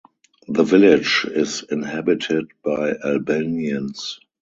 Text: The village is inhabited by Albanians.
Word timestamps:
The 0.47 0.63
village 0.63 1.27
is 1.31 1.61
inhabited 1.69 2.47
by 2.63 2.93
Albanians. 3.05 4.19